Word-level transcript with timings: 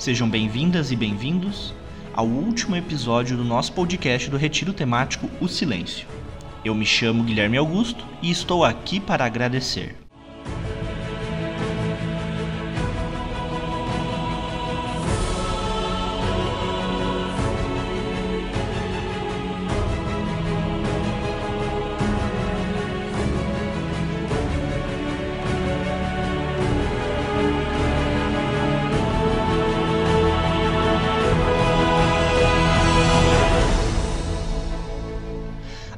Sejam 0.00 0.30
bem-vindas 0.30 0.90
e 0.90 0.96
bem-vindos 0.96 1.74
ao 2.14 2.24
último 2.24 2.74
episódio 2.74 3.36
do 3.36 3.44
nosso 3.44 3.74
podcast 3.74 4.30
do 4.30 4.38
Retiro 4.38 4.72
Temático 4.72 5.28
O 5.42 5.46
Silêncio. 5.46 6.08
Eu 6.64 6.74
me 6.74 6.86
chamo 6.86 7.22
Guilherme 7.22 7.58
Augusto 7.58 8.02
e 8.22 8.30
estou 8.30 8.64
aqui 8.64 8.98
para 8.98 9.26
agradecer. 9.26 9.94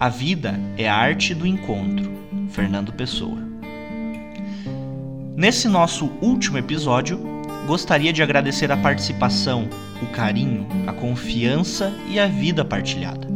A 0.00 0.08
vida 0.08 0.58
é 0.78 0.88
a 0.88 0.96
arte 0.96 1.34
do 1.34 1.46
encontro. 1.46 2.10
Fernando 2.48 2.90
Pessoa. 2.90 3.36
Nesse 5.36 5.68
nosso 5.68 6.06
último 6.22 6.56
episódio, 6.56 7.20
gostaria 7.66 8.10
de 8.10 8.22
agradecer 8.22 8.72
a 8.72 8.78
participação, 8.78 9.68
o 10.02 10.06
carinho, 10.06 10.66
a 10.86 10.92
confiança 10.94 11.92
e 12.08 12.18
a 12.18 12.26
vida 12.26 12.64
partilhada. 12.64 13.28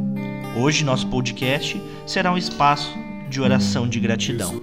Hoje 0.56 0.86
nosso 0.86 1.06
podcast 1.08 1.78
será 2.06 2.32
um 2.32 2.38
espaço 2.38 2.96
de 3.28 3.42
oração 3.42 3.86
de 3.86 4.00
gratidão. 4.00 4.62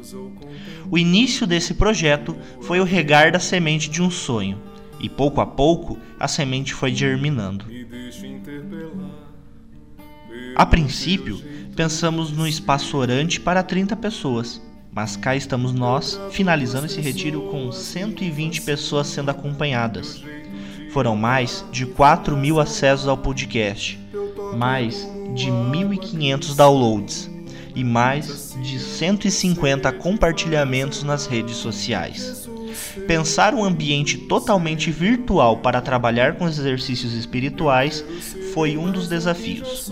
O 0.90 0.98
início 0.98 1.46
desse 1.46 1.76
projeto 1.76 2.36
foi 2.64 2.80
o 2.80 2.84
regar 2.84 3.32
da 3.32 3.40
semente 3.40 3.92
de 3.92 4.02
um 4.02 4.10
sonho, 4.10 4.60
e 5.00 5.08
pouco 5.08 5.40
a 5.40 5.46
pouco 5.46 6.00
a 6.20 6.28
semente 6.28 6.74
foi 6.74 6.96
germinando. 6.96 7.64
A 10.56 10.66
princípio, 10.66 11.42
pensamos 11.76 12.32
no 12.32 12.48
espaço 12.48 12.98
orante 12.98 13.40
para 13.40 13.64
30 13.64 13.96
pessoas, 13.96 14.62
mas 14.92 15.16
cá 15.16 15.36
estamos 15.36 15.74
nós, 15.74 16.20
finalizando 16.32 16.86
esse 16.86 17.00
retiro 17.00 17.42
com 17.50 17.72
120 17.72 18.62
pessoas 18.62 19.08
sendo 19.08 19.32
acompanhadas. 19.32 20.24
Foram 20.92 21.16
mais 21.16 21.66
de 21.72 21.86
4 21.86 22.36
mil 22.36 22.60
acessos 22.60 23.08
ao 23.08 23.18
podcast, 23.18 23.98
mais 24.58 25.08
de 25.34 25.50
1.500 25.50 26.56
downloads 26.56 27.30
e 27.74 27.84
mais 27.84 28.56
de 28.62 28.78
150 28.78 29.92
compartilhamentos 29.94 31.04
nas 31.04 31.26
redes 31.26 31.56
sociais. 31.56 32.50
Pensar 33.08 33.54
um 33.54 33.64
ambiente 33.64 34.18
totalmente 34.18 34.92
virtual 34.92 35.58
para 35.58 35.82
trabalhar 35.82 36.36
com 36.36 36.44
os 36.44 36.60
exercícios 36.60 37.14
espirituais 37.14 38.04
foi 38.54 38.78
um 38.78 38.92
dos 38.92 39.08
desafios 39.08 39.92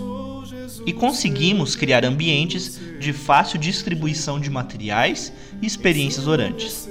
e 0.90 0.92
conseguimos 0.92 1.76
criar 1.76 2.04
ambientes 2.04 2.80
de 2.98 3.12
fácil 3.12 3.60
distribuição 3.60 4.40
de 4.40 4.50
materiais 4.50 5.32
e 5.62 5.66
experiências 5.66 6.26
orantes. 6.26 6.90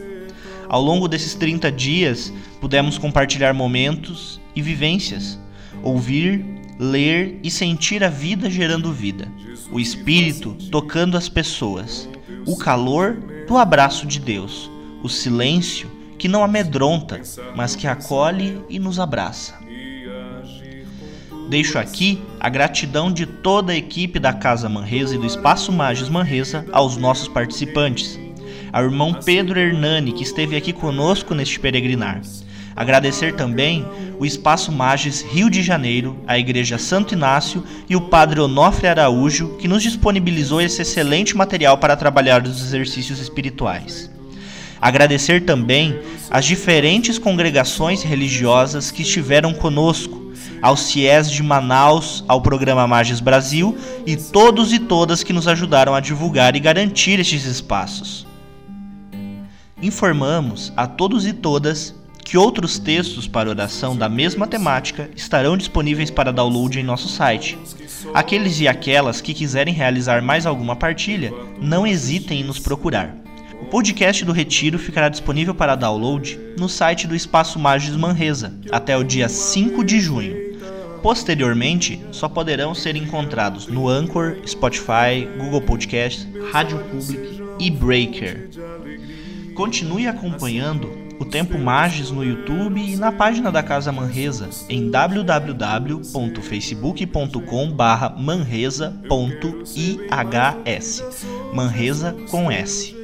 Ao 0.69 0.81
longo 0.81 1.05
desses 1.05 1.35
30 1.35 1.69
dias, 1.69 2.31
pudemos 2.61 2.97
compartilhar 2.97 3.53
momentos 3.53 4.39
e 4.55 4.61
vivências, 4.61 5.37
ouvir, 5.83 6.45
ler 6.79 7.41
e 7.43 7.51
sentir 7.51 8.01
a 8.01 8.07
vida 8.07 8.49
gerando 8.49 8.93
vida, 8.93 9.27
o 9.69 9.81
espírito 9.81 10.55
tocando 10.71 11.17
as 11.17 11.27
pessoas, 11.27 12.07
o 12.45 12.55
calor 12.55 13.21
do 13.49 13.57
abraço 13.57 14.07
de 14.07 14.17
Deus, 14.17 14.71
o 15.03 15.09
silêncio 15.09 15.91
que 16.17 16.29
não 16.29 16.41
amedronta, 16.41 17.19
mas 17.53 17.75
que 17.75 17.85
acolhe 17.85 18.61
e 18.69 18.79
nos 18.79 18.97
abraça. 18.97 19.59
Deixo 21.49 21.79
aqui 21.79 22.21
a 22.39 22.47
gratidão 22.47 23.11
de 23.11 23.25
toda 23.25 23.73
a 23.73 23.75
equipe 23.75 24.19
da 24.19 24.31
Casa 24.31 24.69
Manresa 24.69 25.15
e 25.15 25.17
do 25.17 25.25
Espaço 25.25 25.71
Magis 25.71 26.07
Manresa 26.07 26.63
aos 26.71 26.95
nossos 26.95 27.27
participantes. 27.27 28.19
Ao 28.71 28.83
irmão 28.83 29.15
Pedro 29.25 29.59
Hernani, 29.59 30.11
que 30.11 30.21
esteve 30.21 30.55
aqui 30.55 30.71
conosco 30.71 31.33
neste 31.33 31.59
peregrinar. 31.59 32.21
Agradecer 32.75 33.33
também 33.33 33.83
o 34.19 34.27
Espaço 34.27 34.71
Magis 34.71 35.23
Rio 35.23 35.49
de 35.49 35.63
Janeiro, 35.63 36.15
a 36.27 36.37
Igreja 36.37 36.77
Santo 36.77 37.15
Inácio 37.15 37.63
e 37.89 37.95
o 37.95 38.01
Padre 38.01 38.39
Onofre 38.39 38.87
Araújo, 38.87 39.57
que 39.57 39.67
nos 39.67 39.81
disponibilizou 39.81 40.61
esse 40.61 40.83
excelente 40.83 41.35
material 41.35 41.79
para 41.79 41.97
trabalhar 41.97 42.45
os 42.45 42.61
exercícios 42.61 43.19
espirituais. 43.19 44.07
Agradecer 44.79 45.45
também 45.45 45.99
as 46.29 46.45
diferentes 46.45 47.17
congregações 47.17 48.03
religiosas 48.03 48.91
que 48.91 49.01
estiveram 49.01 49.51
conosco, 49.51 50.18
ao 50.61 50.75
CIES 50.75 51.31
de 51.31 51.43
Manaus, 51.43 52.23
ao 52.27 52.41
programa 52.41 52.87
Magis 52.87 53.19
Brasil 53.19 53.77
e 54.05 54.15
todos 54.15 54.73
e 54.73 54.79
todas 54.79 55.23
que 55.23 55.33
nos 55.33 55.47
ajudaram 55.47 55.95
a 55.95 55.99
divulgar 55.99 56.55
e 56.55 56.59
garantir 56.59 57.19
estes 57.19 57.45
espaços. 57.45 58.27
Informamos 59.81 60.73
a 60.75 60.85
todos 60.85 61.25
e 61.25 61.33
todas 61.33 61.95
que 62.29 62.37
outros 62.37 62.77
textos 62.77 63.27
para 63.27 63.49
oração 63.49 63.95
da 63.95 64.07
mesma 64.07 64.45
temática 64.45 65.09
estarão 65.15 65.57
disponíveis 65.57 66.11
para 66.11 66.31
download 66.31 66.79
em 66.79 66.83
nosso 66.83 67.09
site. 67.09 67.57
Aqueles 68.13 68.59
e 68.59 68.67
aquelas 68.67 69.19
que 69.19 69.33
quiserem 69.33 69.73
realizar 69.73 70.21
mais 70.21 70.45
alguma 70.45 70.75
partilha, 70.75 71.33
não 71.59 71.87
hesitem 71.87 72.41
em 72.41 72.43
nos 72.43 72.59
procurar. 72.59 73.15
O 73.61 73.65
podcast 73.65 74.23
do 74.23 74.31
Retiro 74.31 74.77
ficará 74.77 75.09
disponível 75.09 75.55
para 75.55 75.75
download 75.75 76.39
no 76.57 76.69
site 76.69 77.07
do 77.07 77.15
Espaço 77.15 77.57
Magis 77.57 77.95
Manresa 77.95 78.53
até 78.71 78.95
o 78.95 79.03
dia 79.03 79.27
5 79.27 79.83
de 79.83 79.99
junho. 79.99 80.38
Posteriormente, 81.01 81.99
só 82.11 82.27
poderão 82.27 82.75
ser 82.75 82.95
encontrados 82.95 83.67
no 83.67 83.87
Anchor, 83.87 84.37
Spotify, 84.45 85.27
Google 85.37 85.61
Podcast, 85.61 86.27
Rádio 86.51 86.79
Public 86.85 87.41
e 87.59 87.71
Breaker. 87.71 88.49
Continue 89.55 90.07
acompanhando 90.07 91.09
o 91.19 91.25
Tempo 91.25 91.57
Magis 91.57 92.11
no 92.11 92.23
YouTube 92.23 92.79
e 92.81 92.95
na 92.95 93.11
página 93.11 93.51
da 93.51 93.61
Casa 93.61 93.91
Manresa 93.91 94.49
em 94.69 94.89
www.facebook.com 94.89 97.75
manresa.ihs 98.17 101.03
Manresa 101.53 102.15
com 102.29 102.49
S. 102.49 102.95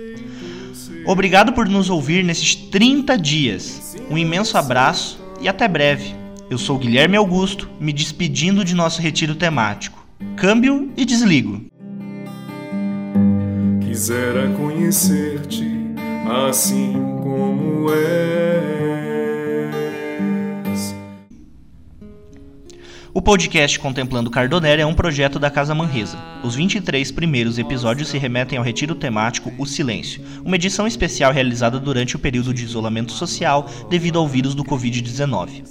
Obrigado 1.06 1.52
por 1.54 1.68
nos 1.68 1.90
ouvir 1.90 2.24
nesses 2.24 2.56
30 2.56 3.18
dias. 3.18 3.98
Um 4.10 4.18
imenso 4.18 4.58
abraço 4.58 5.20
e 5.42 5.48
até 5.48 5.68
breve. 5.68 6.25
Eu 6.48 6.60
sou 6.60 6.78
Guilherme 6.78 7.18
Augusto, 7.18 7.68
me 7.80 7.92
despedindo 7.92 8.64
de 8.64 8.76
nosso 8.76 9.02
retiro 9.02 9.34
temático. 9.34 10.06
Câmbio 10.36 10.92
e 10.96 11.04
desligo. 11.04 11.66
Quisera 13.82 14.52
conhecer-te 14.52 15.66
assim 16.30 16.94
como 17.24 17.92
és. 17.92 18.46
O 23.12 23.22
podcast 23.22 23.80
Contemplando 23.80 24.30
Cardonera 24.30 24.84
é 24.84 24.86
um 24.86 24.94
projeto 24.94 25.40
da 25.40 25.50
Casa 25.50 25.74
Manresa. 25.74 26.20
Os 26.44 26.54
23 26.54 27.12
primeiros 27.12 27.58
episódios 27.58 28.10
se 28.10 28.20
remetem 28.20 28.60
ao 28.60 28.64
retiro 28.64 28.94
temático 28.94 29.52
O 29.58 29.66
Silêncio, 29.66 30.22
uma 30.44 30.58
edição 30.58 30.86
especial 30.86 31.32
realizada 31.32 31.80
durante 31.80 32.16
o 32.16 32.20
período 32.20 32.54
de 32.54 32.64
isolamento 32.66 33.14
social 33.14 33.68
devido 33.90 34.20
ao 34.20 34.28
vírus 34.28 34.54
do 34.54 34.64
Covid-19. 34.64 35.64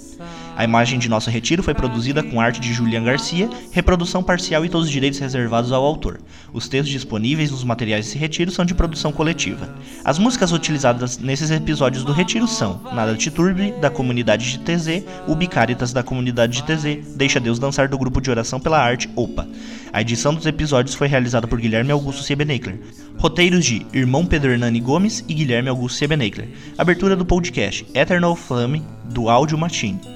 A 0.55 0.63
imagem 0.63 0.97
de 0.97 1.09
nosso 1.09 1.29
retiro 1.29 1.61
foi 1.61 1.73
produzida 1.73 2.23
com 2.23 2.39
arte 2.39 2.61
de 2.61 2.73
Julian 2.73 3.03
Garcia, 3.03 3.49
reprodução 3.71 4.23
parcial 4.23 4.63
e 4.63 4.69
todos 4.69 4.87
os 4.87 4.91
direitos 4.91 5.19
reservados 5.19 5.71
ao 5.71 5.83
autor. 5.83 6.19
Os 6.53 6.69
textos 6.69 6.91
disponíveis 6.91 7.51
nos 7.51 7.63
materiais 7.63 8.05
desse 8.05 8.17
retiro 8.17 8.49
são 8.51 8.63
de 8.63 8.73
produção 8.73 9.11
coletiva. 9.11 9.75
As 10.03 10.17
músicas 10.17 10.53
utilizadas 10.53 11.17
nesses 11.17 11.51
episódios 11.51 12.05
do 12.05 12.13
retiro 12.13 12.47
são 12.47 12.79
Nada 12.93 13.15
Te 13.15 13.29
Turbe, 13.29 13.73
da 13.81 13.89
comunidade 13.89 14.49
de 14.49 14.59
TZ, 14.59 15.03
Ubicaritas, 15.27 15.91
da 15.91 16.03
comunidade 16.03 16.61
de 16.61 16.63
TZ, 16.63 17.15
Deixa 17.15 17.39
Deus 17.39 17.59
Dançar, 17.59 17.89
do 17.89 17.97
grupo 17.97 18.21
de 18.21 18.31
oração 18.31 18.59
pela 18.59 18.79
arte 18.79 19.09
OPA. 19.15 19.47
A 19.91 20.01
edição 20.01 20.33
dos 20.33 20.45
episódios 20.45 20.95
foi 20.95 21.07
realizada 21.07 21.47
por 21.47 21.59
Guilherme 21.59 21.91
Augusto 21.91 22.23
Siebenekler. 22.23 22.79
Roteiros 23.17 23.65
de 23.65 23.85
Irmão 23.93 24.25
Pedro 24.25 24.51
Hernani 24.51 24.79
Gomes 24.79 25.23
e 25.27 25.33
Guilherme 25.33 25.69
Augusto 25.69 25.97
Siebenekler. 25.97 26.49
Abertura 26.77 27.15
do 27.15 27.25
podcast 27.25 27.85
Eternal 27.93 28.35
Flame, 28.35 28.83
do 29.05 29.29
Audio 29.29 29.57
Machine. 29.57 30.14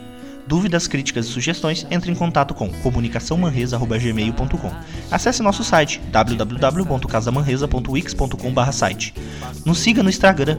Dúvidas, 0.50 0.88
críticas 0.88 1.28
e 1.28 1.30
sugestões, 1.30 1.86
entre 1.92 2.12
em 2.12 2.16
contato 2.16 2.56
com 2.56 2.68
comunicaçãomanresa.gmail.com. 2.69 4.72
Acesse 5.12 5.44
nosso 5.44 5.63
site 5.63 6.01
www.casamanresa.wix.com 6.12 8.72
site. 8.72 9.13
Nos 9.63 9.78
siga 9.78 10.01
no 10.01 10.10
Instagram, 10.10 10.57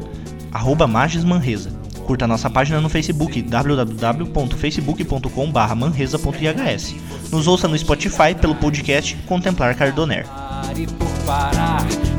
arroba 0.52 0.86
magismanresa. 0.86 1.72
Curta 2.06 2.28
nossa 2.28 2.48
página 2.48 2.80
no 2.80 2.88
Facebook, 2.88 3.42
www.facebook.com 3.42 5.52
manresa.ihs. 5.74 6.94
Nos 7.32 7.48
ouça 7.48 7.66
no 7.66 7.76
Spotify 7.76 8.32
pelo 8.40 8.54
podcast 8.54 9.16
Contemplar 9.26 9.74
Cardoner. 9.74 10.24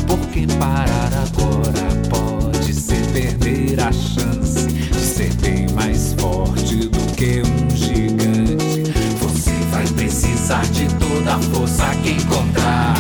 porque 0.05 0.45
parar 0.59 1.13
agora 1.13 1.87
pode 2.09 2.73
ser 2.73 3.07
perder 3.13 3.79
a 3.79 3.93
chance 3.93 4.67
de 4.67 4.99
ser 4.99 5.33
bem 5.35 5.67
mais 5.73 6.13
forte 6.19 6.90
que 7.15 7.41
um 7.41 7.69
gigante. 7.75 8.83
Você 9.19 9.51
vai 9.71 9.85
precisar 9.87 10.65
de 10.67 10.85
toda 10.95 11.35
a 11.35 11.39
força 11.39 11.85
que 12.03 12.11
encontrar. 12.11 12.93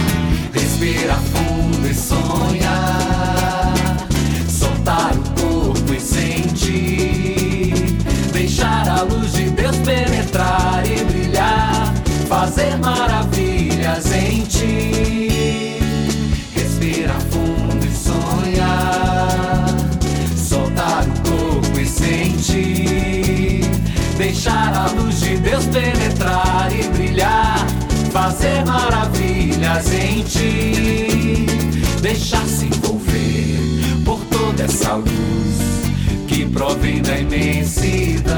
Respira 0.53 1.15
fundo 1.15 1.87
e 1.87 1.93
sonha. 1.93 2.93
Soltar 4.49 5.13
o 5.13 5.41
corpo 5.41 5.93
e 5.93 5.99
sentir. 5.99 7.73
Deixar 8.31 8.87
a 8.87 9.01
luz 9.03 9.33
de 9.33 9.49
Deus 9.49 9.77
penetrar 9.77 10.83
e 10.85 11.03
brilhar. 11.05 11.93
Fazer 12.27 12.77
maravilhas 12.77 14.11
em 14.13 14.41
ti. 14.43 15.00
Deixar 24.21 24.71
a 24.75 24.85
luz 24.91 25.19
de 25.21 25.35
Deus 25.37 25.65
penetrar 25.65 26.69
e 26.71 26.83
brilhar. 26.89 27.57
Fazer 28.11 28.63
maravilhas 28.67 29.91
em 29.91 30.21
ti. 30.21 31.47
Deixar 32.03 32.45
se 32.45 32.65
envolver 32.65 33.57
por 34.05 34.19
toda 34.25 34.61
essa 34.65 34.93
luz 34.93 35.57
que 36.27 36.45
provém 36.45 37.01
da 37.01 37.17
imensidão. 37.17 38.35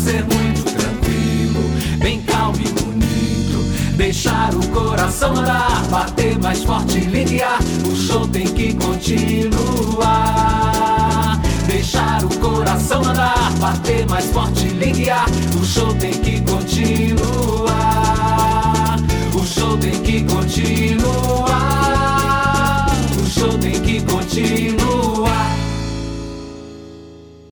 Ser 0.00 0.24
muito 0.26 0.62
tranquilo, 0.76 1.68
bem 1.98 2.22
calmo 2.22 2.60
e 2.60 2.68
bonito. 2.68 3.96
Deixar 3.96 4.54
o 4.54 4.64
coração 4.68 5.34
andar, 5.36 5.82
bater 5.90 6.38
mais 6.38 6.62
forte 6.62 6.98
e 6.98 7.00
linear. 7.00 7.58
O 7.84 7.96
show 7.96 8.28
tem 8.28 8.46
que 8.46 8.74
continuar. 8.74 10.10
Deixar 11.80 12.22
o 12.22 12.28
coração 12.40 13.00
andar, 13.02 13.50
bater 13.58 14.06
mais 14.06 14.26
forte 14.26 14.68
linear. 14.68 15.24
O 15.58 15.64
show 15.64 15.94
tem 15.94 16.12
que. 16.12 16.49